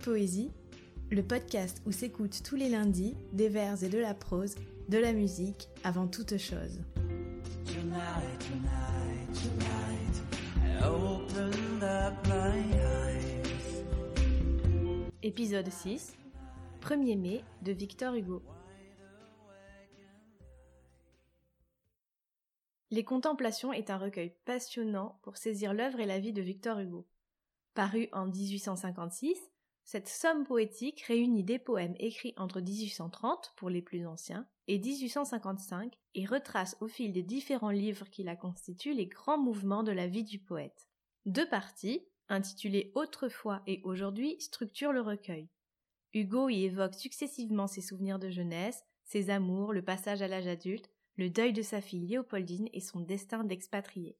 [0.00, 0.50] Poésie,
[1.10, 4.54] le podcast où s'écoutent tous les lundis des vers et de la prose,
[4.88, 6.80] de la musique avant toute chose.
[15.22, 16.16] Épisode 6
[16.80, 18.42] 1er mai de Victor Hugo.
[22.90, 27.06] Les Contemplations est un recueil passionnant pour saisir l'œuvre et la vie de Victor Hugo.
[27.74, 29.36] Paru en 1856,
[29.84, 35.98] cette somme poétique réunit des poèmes écrits entre 1830 pour les plus anciens et 1855
[36.14, 40.06] et retrace au fil des différents livres qui la constituent les grands mouvements de la
[40.06, 40.88] vie du poète.
[41.26, 45.50] Deux parties, intitulées Autrefois et Aujourd'hui, structurent le recueil.
[46.14, 50.88] Hugo y évoque successivement ses souvenirs de jeunesse, ses amours, le passage à l'âge adulte,
[51.16, 54.16] le deuil de sa fille Léopoldine et son destin d'expatrié.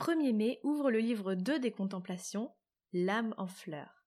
[0.00, 2.50] 1er mai ouvre le livre 2 des Contemplations,
[2.92, 4.03] L'âme en fleurs.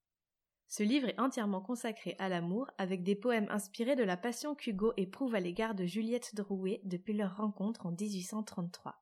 [0.67, 4.93] Ce livre est entièrement consacré à l'amour, avec des poèmes inspirés de la passion qu'Hugo
[4.97, 9.01] éprouve à l'égard de Juliette Drouet depuis leur rencontre en 1833.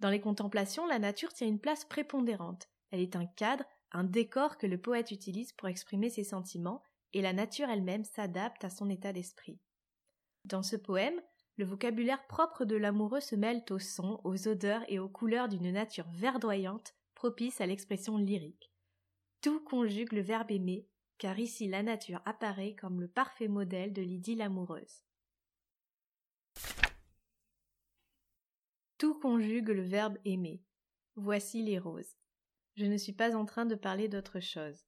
[0.00, 2.68] Dans les contemplations, la nature tient une place prépondérante.
[2.90, 6.82] Elle est un cadre, un décor que le poète utilise pour exprimer ses sentiments,
[7.14, 9.58] et la nature elle-même s'adapte à son état d'esprit.
[10.44, 11.18] Dans ce poème,
[11.56, 15.70] le vocabulaire propre de l'amoureux se mêle aux sons, aux odeurs et aux couleurs d'une
[15.70, 18.73] nature verdoyante, propice à l'expression lyrique.
[19.44, 24.00] Tout conjugue le verbe aimer, car ici la nature apparaît comme le parfait modèle de
[24.00, 25.02] l'idylle amoureuse.
[28.96, 30.62] Tout conjugue le verbe aimer.
[31.16, 32.16] Voici les roses.
[32.76, 34.86] Je ne suis pas en train de parler d'autre chose.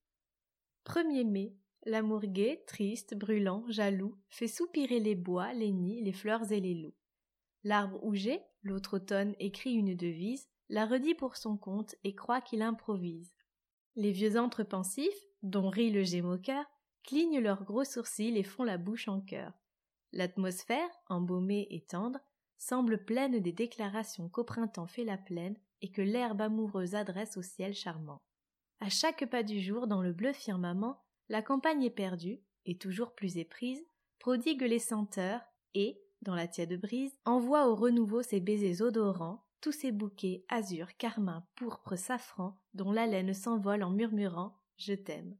[0.85, 1.55] Premier mai,
[1.85, 6.77] l'amour gai, triste, brûlant, jaloux, fait soupirer les bois, les nids, les fleurs et les
[6.77, 6.97] loups.
[7.63, 12.63] L'arbre Ouget, l'autre automne, écrit une devise, la redit pour son compte et croit qu'il
[12.63, 13.36] improvise.
[13.97, 16.65] Les vieux antres pensifs, dont rit le gémeaux-cœur,
[17.03, 19.53] clignent leurs gros sourcils et font la bouche en cœur.
[20.13, 22.19] L'atmosphère, embaumée et tendre,
[22.59, 27.43] semble pleine des déclarations qu'au printemps fait la plaine et que l'herbe amoureuse adresse au
[27.43, 28.21] ciel charmant.
[28.81, 33.15] À chaque pas du jour dans le bleu firmament, la campagne est perdue, et toujours
[33.15, 33.83] plus éprise,
[34.19, 35.41] prodigue les senteurs,
[35.75, 40.97] et, dans la tiède brise, envoie au renouveau ses baisers odorants, tous ces bouquets azur,
[40.97, 45.37] carmin, pourpre, safran, dont l'haleine s'envole en murmurant Je t'aime.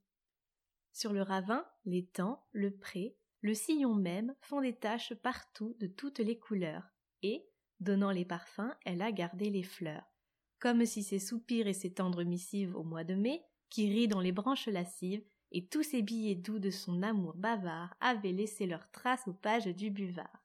[0.93, 6.19] Sur le ravin, l'étang, le pré, le sillon même font des taches partout de toutes
[6.19, 6.83] les couleurs,
[7.23, 7.47] et,
[7.79, 10.11] donnant les parfums, elle a gardé les fleurs,
[10.59, 14.21] comme si ses soupirs et ses tendres missives au mois de mai, qui rit dans
[14.21, 15.23] les branches lascives,
[15.53, 19.67] et tous ces billets doux de son amour bavard avaient laissé leurs traces aux pages
[19.67, 20.43] du buvard.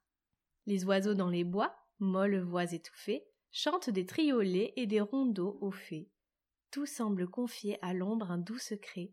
[0.66, 5.70] Les oiseaux dans les bois, molles voix étouffées, chantent des triolets et des rondeaux aux
[5.70, 6.10] fées.
[6.70, 9.12] Tout semble confier à l'ombre un doux secret.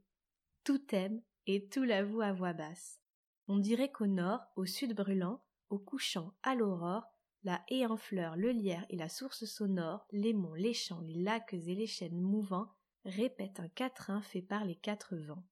[0.63, 2.99] Tout aime et tout l'avoue à voix basse.
[3.47, 7.03] On dirait qu'au nord, au sud brûlant, au couchant, à l'aurore,
[7.44, 11.22] la haie en fleurs, le lierre et la source sonore, les monts, les champs, les
[11.22, 12.73] lacs et les chênes mouvants
[13.05, 15.45] répètent un quatrain fait par les quatre vents.